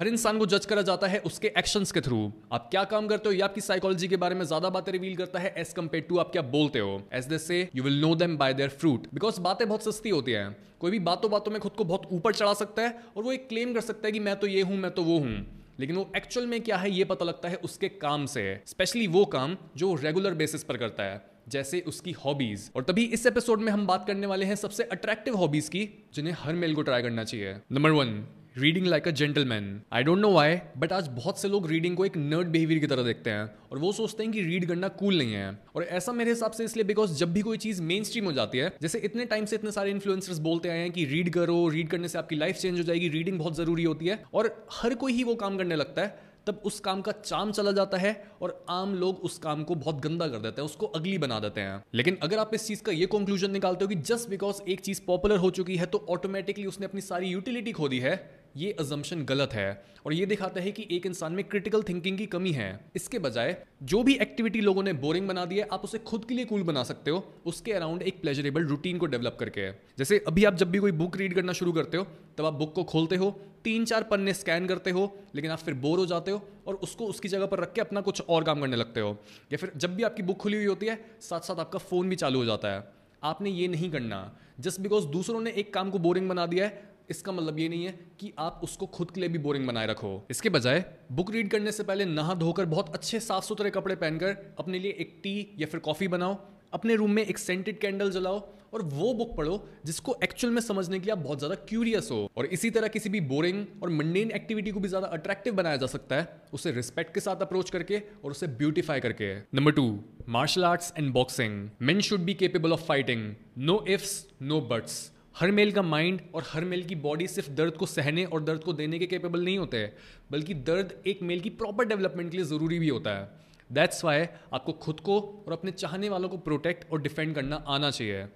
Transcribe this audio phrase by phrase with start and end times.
[0.00, 2.20] हर इंसान को जज करा जाता है उसके एक्शंस के थ्रू
[2.52, 5.38] आप क्या काम करते हो या आपकी साइकोलॉजी के बारे में ज़्यादा बातें रिवील करता
[5.38, 8.36] है एज कंपेयर टू आप क्या बोलते हो। As they say you will know them
[8.36, 10.44] by their fruit because बातें बहुत सस्ती होती है।
[10.80, 13.48] कोई भी बातों बातों में खुद को बहुत ऊपर चढ़ा सकता है और वो एक
[13.48, 15.36] क्लेम कर सकता है कि मैं तो ये हूँ, मैं तो वो हूँ।
[15.80, 19.24] लेकिन वो एक्चुअल में क्या है, ये पता लगता है उसके काम से। स्पेशली वो
[19.28, 23.72] काम जो रेगुलर बेसिस पर करता है। जैसे उसकी हॉबीज और तभी इस एपिसोड में
[23.72, 27.24] हम बात करने वाले हैं सबसे अट्रैक्टिव हॉबीज की, जिन्हें हर मेल को ट्राई करना
[27.24, 28.22] चाहिए। Number one
[28.56, 32.04] reading like a gentleman I don't know why but आज बहुत से लोग रीडिंग को
[32.04, 35.18] एक नर्ड बिहेवियर की तरह देखते हैं और वो सोचते हैं कि रीड करना कूल
[35.18, 38.24] नहीं है। और ऐसा मेरे हिसाब से इसलिए बिकॉज़ जब भी कोई चीज़ मेन स्ट्रीम
[38.24, 41.30] हो जाती है, जैसे इतने टाइम से इतने सारे इन्फ्लुएंसर्स बोलते आए हैं कि रीड
[41.34, 44.50] करो रीड करने से आपकी लाइफ चेंज हो जाएगी रीडिंग बहुत ज़रूरी होती है और
[44.72, 47.98] हर कोई ही वो काम करने लगता है, तब उस काम का चाम चला जाता
[47.98, 51.40] है और आम लोग उस काम को बहुत गंदा कर देते हैं, उसको अगली बना
[51.40, 54.62] देते हैं। लेकिन अगर आप इस चीज़ का ये कंक्लूजन निकालते हो कि जस्ट बिकॉज़
[54.68, 58.14] एक चीज़ पॉपुलर हो चुकी है तो ऑटोमेटिकली उसने अपनी सारी यूटिलिटी खो दी है
[58.56, 62.26] ये अजम्पन गलत है और ये दिखाता है कि एक इंसान में क्रिटिकल थिंकिंग की
[62.26, 65.98] कमी है। इसके बजाय, जो भी एक्टिविटी लोगों ने बोरिंग बना दी है, आप उसे
[65.98, 69.70] खुद के लिए कूल बना सकते हो। उसके अराउंड एक प्लेजरेबल रूटीन को डेवलप करके
[69.72, 72.04] जैसे अभी आप जब भी कोई बुक रीड करना शुरू करते हो,
[72.38, 75.74] तब आप बुक को खोलते हो तीन चार पन्ने स्कैन करते हो, लेकिन आप फिर
[75.74, 78.60] बोर हो जाते हो और उसको उसकी जगह पर रख के अपना कुछ और काम
[78.60, 79.16] करने लगते हो।
[79.52, 82.16] या फिर जब भी आपकी बुक खुली हुई होती है साथ साथ आपका फ़ोन भी
[82.16, 82.84] चालू हो जाता है।
[83.22, 86.89] आपने ये नहीं करना। जस्ट बिकॉज़ दूसरों ने एक काम को बोरिंग बना दिया है
[87.10, 90.12] इसका मतलब ये नहीं है कि आप उसको खुद के लिए भी बोरिंग बनाए रखो।
[90.30, 94.36] इसके बजाय बुक रीड करने से पहले नहा धोकर बहुत अच्छे साफ़ सुथरे कपड़े पहनकर
[94.58, 96.38] अपने लिए एक टी या फिर कॉफ़ी बनाओ,
[96.72, 98.40] अपने रूम में एक सेंटेड कैंडल जलाओ
[98.74, 99.54] और वो बुक पढ़ो
[99.86, 103.08] जिसको एक्चुअल में समझने के लिए आप बहुत ज़्यादा क्यूरियस हो। और इसी तरह किसी
[103.08, 107.14] भी बोरिंग और मंडेन एक्टिविटी को भी ज़्यादा अट्रैक्टिव बनाया जा सकता है, उसे रिस्पेक्ट
[107.14, 109.88] के साथ अप्रोच करके और उसे ब्यूटिफाई करके। Number two
[110.28, 115.50] martial arts and boxing men should be capable of fighting no ifs no buts her
[115.50, 118.72] male का माइंड और हर मेल की बॉडी सिर्फ़ दर्द को सहने और दर्द को
[118.72, 119.92] देने के कैपेबल नहीं होते हैं,
[120.30, 123.28] बल्कि दर्द एक मेल की प्रॉपर डेवलपमेंट के लिए ज़रूरी भी होता है।
[123.70, 127.90] दैट्स वाई आपको खुद को और अपने चाहने वालों को प्रोटेक्ट और डिफेंड करना आना
[127.90, 128.26] चाहिए।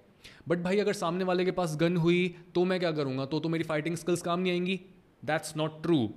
[0.47, 3.25] बट भाई, अगर सामने वाले के पास गन हुई तो मैं क्या करूँगा?
[3.25, 4.79] तो तो मेरी फाइटिंग स्किल्स काम नहीं आएँगी।
[5.23, 6.09] दैट्स नॉट ट्रू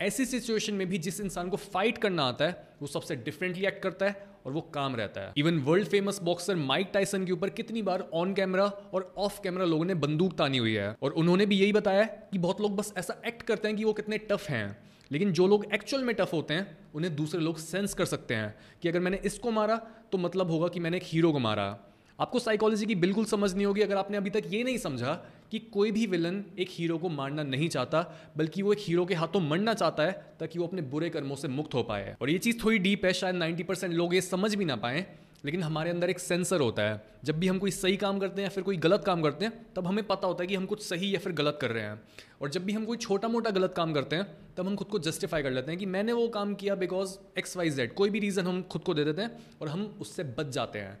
[0.00, 3.82] ऐसी सिचुएशन में भी जिस इंसान को फाइट करना आता है, वो सबसे डिफरेंटली एक्ट
[3.82, 7.50] करता है और वो काम रहता है। Even world famous boxer Mike Tyson के ऊपर
[7.50, 11.46] कितनी बार ऑन कैमरा और ऑफ़ कैमरा लोगों ने बंदूक तानी हुई है। और उन्होंने
[11.46, 14.48] भी यही बताया कि बहुत लोग बस ऐसा एक्ट करते हैं कि वो कितने टफ
[14.48, 14.78] हैं।
[15.12, 18.54] लेकिन जो लोग एक्चुअल में टफ होते हैं, उन्हें दूसरे लोग सेंस कर सकते हैं
[18.82, 19.76] कि अगर मैंने इसको मारा
[20.12, 21.78] तो मतलब होगा कि मैंने एक हीरो को मारा।
[22.20, 25.12] आपको साइकोलॉजी की बिल्कुल समझ नहीं होगी अगर आपने अभी तक ये नहीं समझा
[25.50, 29.14] कि कोई भी विलन एक हीरो को मारना नहीं चाहता, बल्कि वो एक हीरो के
[29.14, 32.38] हाथों मरना चाहता है, ताकि वो अपने बुरे कर्मों से मुक्त हो पाए। और ये
[32.38, 35.06] चीज़ थोड़ी डीप है, शायद नाइन्टी परसेंट लोग ये समझ भी ना पाए,
[35.44, 38.48] लेकिन हमारे अंदर एक सेंसर होता है। जब भी हम कोई सही काम करते हैं
[38.48, 40.82] या फिर कोई गलत काम करते हैं, तब हमें पता होता है कि हम कुछ
[40.82, 42.00] सही या फिर गलत कर रहे हैं।
[42.42, 44.26] और जब भी हम कोई छोटा मोटा गलत काम करते हैं,
[44.56, 47.56] तब हम खुद को जस्टिफाई कर लेते हैं कि मैंने वो काम किया बिकॉज़ एक्स
[47.56, 50.46] वाई जेड कोई भी रीज़न हम खुद को दे देते हैं और हम उससे बच
[50.46, 51.00] जाते हैं।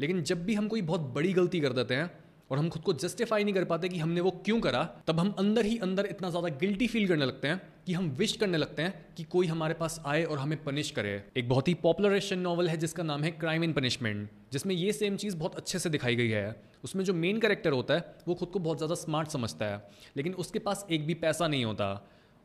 [0.00, 2.10] लेकिन जब भी हम कोई बहुत बड़ी गलती कर देते हैं
[2.50, 5.34] और हम खुद को जस्टिफाई नहीं कर पाते कि हमने वो क्यों करा, तब हम
[5.38, 8.82] अंदर ही अंदर इतना ज़्यादा गिल्टी फील करने लगते हैं कि हम विश करने लगते
[8.82, 12.40] हैं कि कोई हमारे पास आए और हमें पनिश करे। एक बहुत ही पॉपुलर एशियन
[12.40, 15.90] नॉवल है जिसका नाम है क्राइम एंड पनिशमेंट जिसमें ये सेम चीज़ बहुत अच्छे से
[15.90, 16.54] दिखाई गई है।
[16.84, 19.82] उसमें जो मेन कैरेक्टर होता है, वो खुद को बहुत ज़्यादा स्मार्ट समझता है,
[20.16, 21.92] लेकिन उसके पास एक भी पैसा नहीं होता।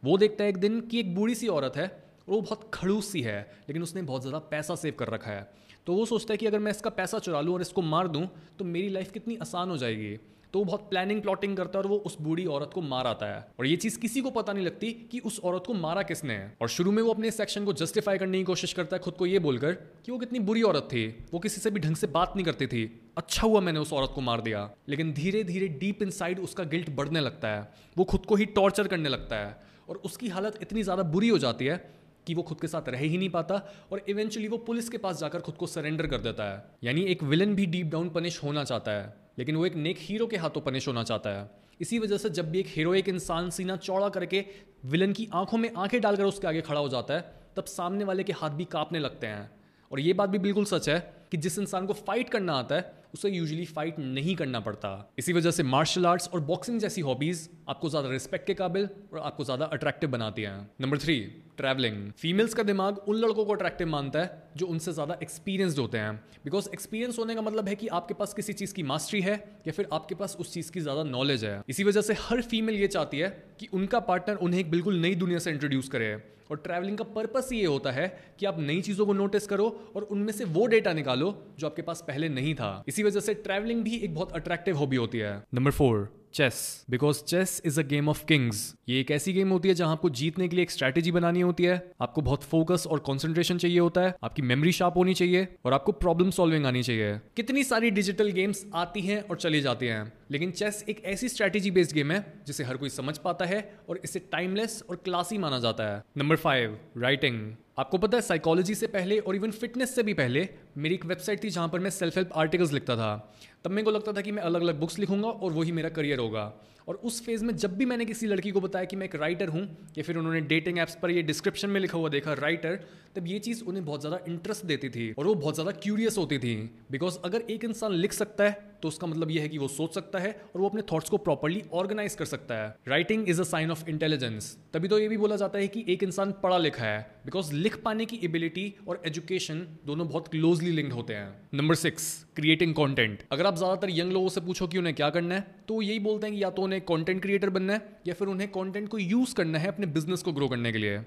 [0.04, 3.12] वो देखता है एक दिन कि एक बूढ़ी सी औरत है और वो बहुत खड़ूस
[3.12, 5.50] सी है, लेकिन उसने बहुत ज़्यादा पैसा सेव कर रखा है।
[5.88, 8.28] तो वो सोचता है कि अगर मैं इसका पैसा चुरा लूँ और इसको मार दूँ
[8.60, 10.18] तो मेरी लाइफ कितनी आसान हो जाएगी।
[10.54, 13.26] तो वो बहुत प्लानिंग प्लॉटिंग करता है और वो उस बूढ़ी औरत को मार आता
[13.26, 16.34] है। और ये चीज़ किसी को पता नहीं लगती कि उस औरत को मारा किसने
[16.34, 19.14] है। और शुरू में वो अपने सेक्शन को जस्टिफाई करने की कोशिश करता है, खुद
[19.14, 22.08] को ये बोलकर कि वो कितनी बुरी औरत थी। वो किसी से भी ढंग से
[22.08, 22.84] बात नहीं करती थी।
[23.18, 26.90] अच्छा हुआ मैंने उस औरत को मार दिया। लेकिन धीरे धीरे डीप इन उसका गिल्ट
[26.90, 29.60] बढ़ने लगता है। वो खुद को ही टॉर्चर करने लगता है।
[29.90, 33.00] और उसकी हालत इतनी ज़्यादा बुरी हो जाती है कि वो खुद के साथ रह
[33.00, 33.56] ही नहीं पाता
[33.92, 37.24] और इवेंचुअली वो पुलिस के पास जाकर खुद को सरेंडर कर देता है। यानी एक
[37.24, 40.62] विलन भी डीप डाउन पनिश होना चाहता है, लेकिन वो एक नेक हीरो के हाथों
[40.62, 41.50] पनिश होना चाहता है।
[41.82, 44.46] इसी वजह से जब भी एक हीरो एक इंसान सीना चौड़ा करके
[44.86, 47.26] विलन की आँखों में आँखें डालकर उसके आगे खड़ा हो जाता है,
[47.56, 49.50] तब सामने वाले के हाथ भी कांपने लगते हैं।
[49.92, 51.00] और ये बात भी बिल्कुल सच है
[51.32, 54.90] कि जिस इंसान को फाइट करना आता है, उसे यूजुअली फाइट नहीं करना पड़ता।
[55.20, 59.20] इसी वजह से मार्शल आर्ट्स और बॉक्सिंग जैसी हॉबीज आपको ज़्यादा रिस्पेक्ट के काबिल और
[59.20, 61.18] आपको ज़्यादा अट्रैक्टिव बनाती हैं। नंबर थ्री
[61.62, 65.98] ट्रैवलिंग फीमेल्स का दिमाग उन लड़कों को अट्रैक्टिव मानता है, जो उनसे ज़्यादा एक्सपीरियंसड होते
[65.98, 66.14] हैं।
[66.46, 69.36] बिकॉज़ एक्सपीरियंस होने का मतलब है कि आपके पास किसी चीज़ की मास्टरी है,
[69.68, 72.76] या फिर आपके पास उस चीज़ की ज़्यादा नॉलेज है। इसी वजह से हर फीमेल
[72.76, 73.30] ये चाहती है
[73.60, 76.16] कि उनका पार्टनर उन्हें एक बिल्कुल नई दुनिया से इंट्रोड्यूस करे।
[76.52, 78.08] और ट्रैवलिंग का पर्पस ये होता है
[78.40, 81.30] कि आप नई चीज़ों को नोटिस करो और उनमें से वो डेटा निकालो,
[81.60, 84.96] जो आपके पास पहले नहीं था। इसी वजह से ट्रैवलिंग भी एक बहुत अट्रैक्टिव हॉबी
[84.96, 89.34] होती है। Number four chess because chess is a game of kings ये एक ऐसी
[89.34, 92.44] गेम होती है जहाँ आपको जीतने के लिए एक स्ट्रैटेजी बनानी होती है। आपको बहुत
[92.44, 96.66] फोकस और कॉन्सेंट्रेशन चाहिए होता है। आपकी मेमोरी शार्प होनी चाहिए और आपको प्रॉब्लम सॉल्विंग
[96.66, 101.04] आनी चाहिए। कितनी सारी डिजिटल गेम्स आती हैं और चली जाती हैं। लेकिन चेस एक
[101.06, 104.96] ऐसी स्ट्रैटेजी बेस्ड गेम है जिसे हर कोई समझ पाता है और इसे टाइमलेस और
[104.96, 109.52] क्लासी माना जाता है। नंबर फाइव राइटिंग आपको पता है साइकोलॉजी से पहले और इवन
[109.52, 112.96] फिटनेस से भी पहले मेरी एक वेबसाइट थी जहाँ पर मैं सेल्फ हेल्प आर्टिकल्स लिखता
[112.96, 113.34] था।
[113.64, 116.20] तब मेरे को लगता था कि मैं अलग अलग बुक्स लिखूँगा और वही मेरा करियर
[116.20, 116.54] होगा।
[116.92, 119.48] और उस फ़ेज़ में जब भी मैंने किसी लड़की को बताया कि मैं एक राइटर
[119.48, 119.62] हूँ,
[119.98, 122.80] या फिर उन्होंने डेटिंग ऐप्स पर ये डिस्क्रिप्शन में लिखा हुआ देखा राइटर
[123.16, 126.38] तब ये चीज़ उन्हें बहुत ज़्यादा इंटरेस्ट देती थी और वो बहुत ज़्यादा क्यूरियस होती
[126.40, 126.56] थी।
[126.92, 129.94] बिकॉज़ अगर एक इंसान लिख सकता है तो उसका मतलब यह है कि वो सोच
[129.96, 133.44] सकता है और वो अपने थॉट्स को प्रॉपरली ऑर्गेनाइज कर सकता है। Writing is a
[133.46, 136.86] sign of intelligence तभी तो ये भी बोला जाता है कि एक इंसान पढ़ा लिखा
[136.86, 141.76] है। बिकॉज़ लिख पाने की एबिलिटी और एजुकेशन दोनों बहुत क्लोजली लिंक्ड होते हैं। नंबर
[141.76, 145.61] सिक्स क्रिएटिंग कॉन्टेंट अगर आप ज़्यादातर यंग लोगों से पूछो कि उन्हें क्या करना है
[145.72, 148.50] तो यही बोलते हैं कि या तो उन्हें कॉन्टेंट क्रिएटर बनना है, या फिर उन्हें
[148.52, 150.98] कॉन्टेंट को यूज़ करना है अपने बिज़नेस को ग्रो करने के लिए।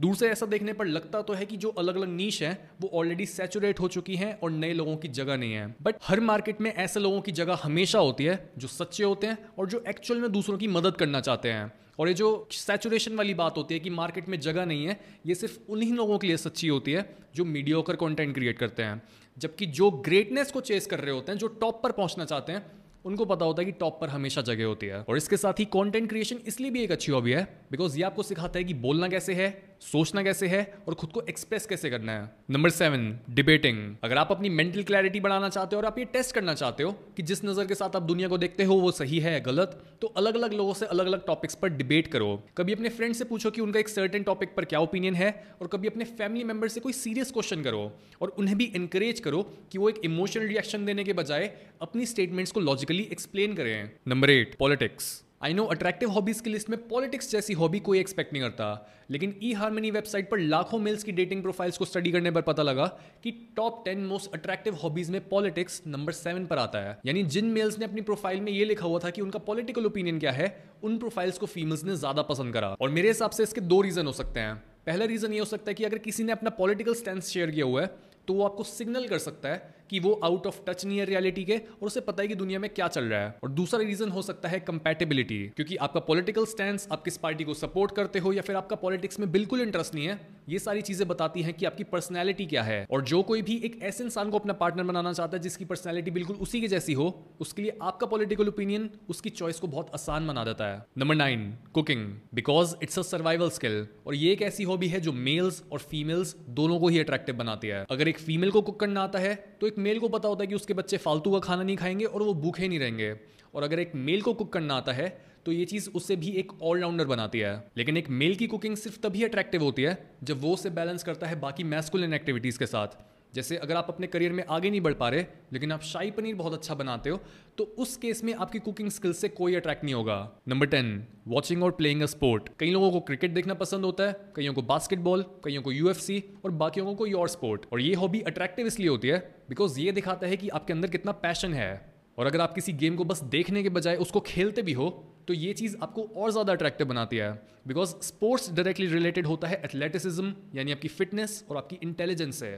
[0.00, 2.90] दूर से ऐसा देखने पर लगता तो है कि जो अलग अलग नीच है, वो
[2.94, 6.60] ऑलरेडी सेचुरेट हो चुकी है और नए लोगों की जगह नहीं है। बट हर मार्केट
[6.60, 10.20] में ऐसे लोगों की जगह हमेशा होती है, जो सच्चे होते हैं और जो एक्चुअल
[10.20, 13.80] में दूसरों की मदद करना चाहते हैं। और ये जो सैचुरेशन वाली बात होती है
[13.80, 17.04] कि मार्केट में जगह नहीं है, ये सिर्फ़ उन्हीं लोगों के लिए सच्ची होती है,
[17.34, 19.02] जो मीडियोकर कंटेंट क्रिएट करते हैं।
[19.38, 22.81] जबकि जो ग्रेटनेस को चेस कर रहे होते हैं, जो टॉप पर पहुँचना चाहते हैं
[23.04, 25.64] उनको पता होता है कि टॉप पर हमेशा जगह होती है। और इसके साथ ही
[25.64, 29.08] कंटेंट क्रिएशन इसलिए भी एक अच्छी हॉबी है बिकॉज़ ये आपको सिखाता है कि बोलना
[29.08, 29.50] कैसे है
[29.82, 32.30] सोचना कैसे है और खुद को एक्सप्रेस कैसे करना है?
[32.50, 36.34] नंबर सेवन डिबेटिंग अगर आप अपनी मेंटल क्लैरिटी बढ़ाना चाहते हो और आप ये टेस्ट
[36.34, 39.18] करना चाहते हो कि जिस नज़र के साथ आप दुनिया को देखते हो, वो सही
[39.20, 42.88] है गलत तो अलग अलग लोगों से अलग अलग टॉपिक्स पर डिबेट करो। कभी अपने
[42.90, 46.04] फ्रेंड से पूछो कि उनका एक सर्टेन टॉपिक पर क्या ओपिनियन है और कभी अपने
[46.12, 47.82] फैमिली मेंबर से कोई सीरियस क्वेश्चन करो
[48.22, 49.42] और उन्हें भी इंकरेज करो
[49.72, 51.50] कि वो एक इमोशनल रिएक्शन देने के बजाय
[51.82, 55.12] अपनी स्टेटमेंट्स को लॉजिकली एक्सप्लेन करें। Number eight politics
[55.42, 58.66] I know attractive hobbies की लिस्ट में पॉलिटिक्स जैसी हॉबी कोई एक्सपेक्ट नहीं करता,
[59.10, 62.62] लेकिन ई हारमनी वेबसाइट पर लाखों मेल्स की डेटिंग प्रोफाइल्स को स्टडी करने पर पता
[62.62, 62.86] लगा
[63.24, 67.46] कि top ten most attractive hobbies में पॉलिटिक्स नंबर सेवन पर आता है। यानी जिन
[67.52, 70.46] मेल्स ने अपनी प्रोफ़ाइल में ये लिखा हुआ था कि उनका पॉलिटिकल ओपिनियन क्या है,
[70.82, 74.06] उन प्रोफाइल्स को फीमेल्स ने ज़्यादा पसंद करा। और मेरे हिसाब से इसके दो रीजन
[74.06, 74.54] हो सकते हैं।
[74.86, 77.64] पहला रीजन ये हो सकता है कि अगर किसी ने अपना पॉलिटिकल स्टैंड शेयर किया
[77.64, 77.90] हुआ है
[78.28, 81.44] तो वो आपको सिग्नल कर सकता है कि वो आउट ऑफ़ टच नहीं है रियलिटी
[81.44, 84.08] के और उसे पता है कि दुनिया में क्या चल रहा है। और दूसरा रीजन
[84.08, 88.32] हो सकता है कंपेटेबिलिटी क्योंकि आपका पॉलिटिकल स्टैंड आप किस पार्टी को सपोर्ट करते हो
[88.32, 91.66] या फिर आपका पॉलिटिक्स में बिल्कुल इंटरेस्ट नहीं है ये सारी चीज़ें बताती हैं कि
[91.66, 95.12] आपकी पर्सनैलिटी क्या है। और जो कोई भी एक ऐसे इंसान को अपना पार्टनर बनाना
[95.12, 97.06] चाहता है जिसकी पर्सनैलिटी बिल्कुल उसी के जैसी हो,
[97.40, 101.48] उसके लिए आपका पॉलिटिकल ओपिनियन उसकी चॉइस को बहुत आसान बना देता है। Number nine
[101.74, 105.78] cooking because it's a survival skill और ये एक ऐसी हॉबी है जो मेल्स और
[105.80, 109.34] फीमेल्स दोनों को ही अट्रैक्टिव बनाती है। अगर एक फीमेल को कुक करना आता है
[109.60, 112.04] तो एक मेल को पता होता है कि उसके बच्चे फालतू का खाना नहीं खाएँगे
[112.04, 113.14] और वो भूखे नहीं रहेंगे।
[113.54, 115.06] और अगर एक मेल को कुक करना आता है
[115.46, 118.98] तो ये चीज़ उससे भी एक ऑलराउंडर बनाती है। लेकिन एक मेल की कुकिंग सिर्फ़
[119.00, 123.00] तभी अट्रैक्टिव होती है, जब वो उसे बैलेंस करता है बाकी मैस्कुलिन एक्टिविटीज़ के साथ।
[123.34, 126.34] जैसे अगर आप अपने करियर में आगे नहीं बढ़ पा रहे, लेकिन आप शाही पनीर
[126.34, 127.20] बहुत अच्छा बनाते हो
[127.58, 130.16] तो उस केस में आपकी कुकिंग स्किल से कोई अट्रैक्ट नहीं होगा।
[130.48, 134.16] नंबर टेन वॉचिंग और प्लेइंग अ स्पोर्ट कई लोगों को क्रिकेट देखना पसंद होता है,
[134.36, 138.20] कईयों को बास्केटबॉल कईयों को यूएफसी और बाकियों को कोई और स्पोर्ट और ये हॉबी
[138.22, 139.18] अट्रैक्टिव इसलिए होती है
[139.48, 141.70] बिकॉज़ ये दिखाता है कि आपके अंदर कितना पैशन है।
[142.18, 144.88] और अगर आप किसी गेम को बस देखने के बजाय उसको खेलते भी हो
[145.28, 147.30] तो ये चीज़ आपको और ज़्यादा अट्रैक्टिव बनाती है।
[147.66, 152.50] बिकॉज़ स्पोर्ट्स डायरेक्टली रिलेटेड होता है एथलेटिसिज्म यानी आपकी फिटनेस और आपकी इंटेलिजेंस से।